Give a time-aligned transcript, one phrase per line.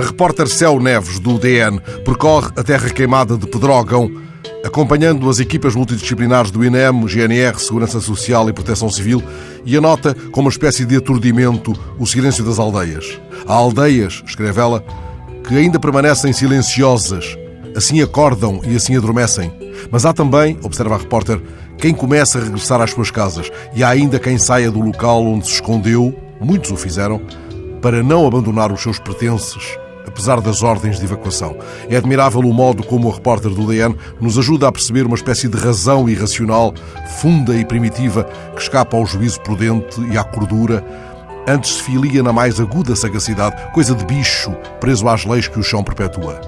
[0.00, 4.10] repórter Céu Neves, do DN, percorre a terra queimada de Pedrógão,
[4.64, 9.22] acompanhando as equipas multidisciplinares do INEM, GNR, Segurança Social e Proteção Civil,
[9.64, 13.20] e anota, com uma espécie de aturdimento, o silêncio das aldeias.
[13.46, 14.84] Há aldeias, escreve ela,
[15.46, 17.36] que ainda permanecem silenciosas,
[17.76, 19.52] assim acordam e assim adormecem.
[19.90, 21.40] Mas há também, observa a repórter,
[21.78, 25.46] quem começa a regressar às suas casas e há ainda quem saia do local onde
[25.46, 27.20] se escondeu, muitos o fizeram,
[27.80, 31.56] para não abandonar os seus pertences, apesar das ordens de evacuação.
[31.88, 35.48] É admirável o modo como o repórter do DN nos ajuda a perceber uma espécie
[35.48, 36.74] de razão irracional,
[37.20, 40.84] funda e primitiva, que escapa ao juízo prudente e à cordura,
[41.46, 44.50] antes se filia na mais aguda sagacidade, coisa de bicho
[44.80, 46.40] preso às leis que o chão perpetua.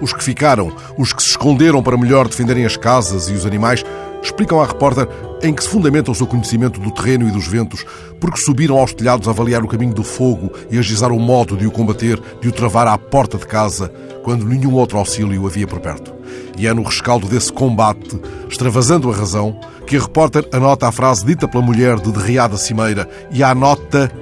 [0.00, 3.84] Os que ficaram, os que se esconderam para melhor defenderem as casas e os animais,
[4.28, 5.08] explicam à repórter
[5.42, 7.84] em que se fundamenta o seu conhecimento do terreno e dos ventos,
[8.20, 11.66] porque subiram aos telhados a avaliar o caminho do fogo e agizar o modo de
[11.66, 15.80] o combater, de o travar à porta de casa, quando nenhum outro auxílio havia por
[15.80, 16.12] perto.
[16.56, 21.24] E é no rescaldo desse combate, extravasando a razão, que a repórter anota a frase
[21.24, 24.12] dita pela mulher de derriada cimeira e a anota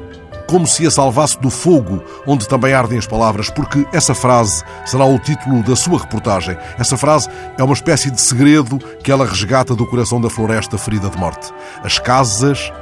[0.47, 5.05] como se a salvasse do fogo, onde também ardem as palavras, porque essa frase será
[5.05, 6.56] o título da sua reportagem.
[6.78, 11.08] Essa frase é uma espécie de segredo que ela resgata do coração da floresta ferida
[11.08, 11.53] de morte.
[11.83, 12.72] As casas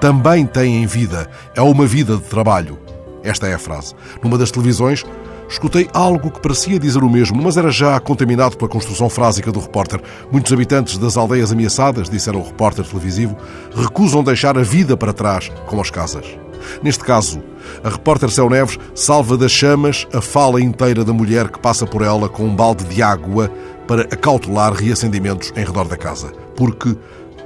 [0.00, 2.78] também têm vida, é uma vida de trabalho.
[3.22, 3.94] Esta é a frase.
[4.22, 5.02] Numa das televisões,
[5.48, 9.60] escutei algo que parecia dizer o mesmo, mas era já contaminado pela construção frásica do
[9.60, 10.00] repórter.
[10.30, 13.34] Muitos habitantes das aldeias ameaçadas, disseram o repórter televisivo,
[13.74, 16.43] recusam deixar a vida para trás, como as casas.
[16.82, 17.42] Neste caso,
[17.82, 22.02] a repórter Céu Neves salva das chamas a fala inteira da mulher que passa por
[22.02, 23.50] ela com um balde de água
[23.86, 26.32] para acautelar reacendimentos em redor da casa.
[26.56, 26.96] Porque,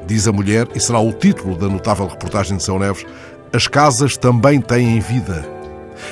[0.07, 3.05] diz a mulher, e será o título da notável reportagem de Céu Neves,
[3.53, 5.59] as casas também têm vida.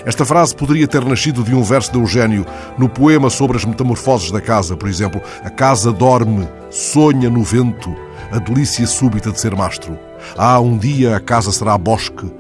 [0.05, 2.45] Esta frase poderia ter nascido de um verso de Eugênio,
[2.77, 5.21] no poema sobre as metamorfoses da casa, por exemplo.
[5.45, 7.95] A casa dorme, sonha no vento,
[8.33, 9.99] a delícia súbita de ser mastro.
[10.37, 12.31] Ah, um dia a casa será bosque,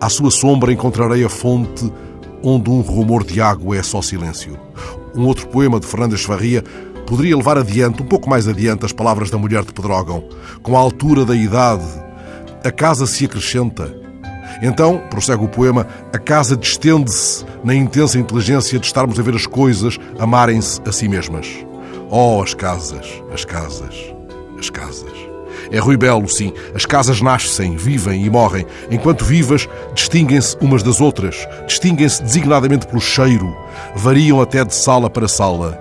[0.00, 1.92] à sua sombra encontrarei a fonte
[2.42, 4.58] onde um rumor de água é só silêncio.
[5.14, 6.62] Um outro poema de Fernandes Farria
[7.06, 10.22] poderia levar adiante, um pouco mais adiante, as palavras da mulher de Pedrógão.
[10.62, 11.86] Com a altura da idade,
[12.62, 13.92] a casa se acrescenta.
[14.62, 19.46] Então, prossegue o poema, a casa distende-se na intensa inteligência de estarmos a ver as
[19.46, 21.48] coisas amarem-se a si mesmas.
[22.10, 23.94] Oh, as casas, as casas,
[24.58, 25.37] as casas.
[25.70, 26.52] É Rui Belo, sim.
[26.74, 28.66] As casas nascem, vivem e morrem.
[28.90, 31.46] Enquanto vivas, distinguem-se umas das outras.
[31.66, 33.56] Distinguem-se designadamente pelo cheiro.
[33.94, 35.78] Variam até de sala para sala.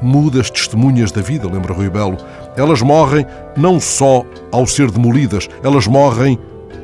[0.00, 2.16] Mudas testemunhas da vida, lembra Rui Belo.
[2.56, 3.26] Elas morrem
[3.56, 6.38] não só ao ser demolidas, elas morrem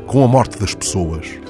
[0.07, 1.45] com a morte das pessoas.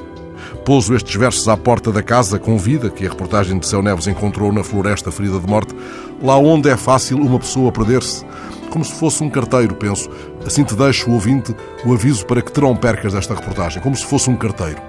[0.65, 4.07] Pouso estes versos à porta da casa com vida que a reportagem de Céu Neves
[4.07, 5.75] encontrou na floresta ferida de morte,
[6.23, 8.25] lá onde é fácil uma pessoa perder-se,
[8.71, 10.09] como se fosse um carteiro, penso.
[10.47, 13.97] Assim te deixo, o ouvinte, o aviso para que te não percas desta reportagem, como
[13.97, 14.81] se fosse um carteiro.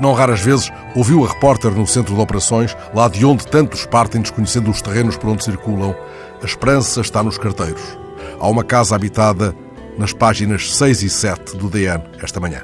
[0.00, 4.20] Não raras vezes ouviu a repórter no centro de operações, lá de onde tantos partem
[4.20, 5.94] desconhecendo os terrenos por onde circulam.
[6.42, 7.98] A esperança está nos carteiros.
[8.38, 9.54] Há uma casa habitada
[9.98, 12.62] nas páginas 6 e 7 do DN esta manhã.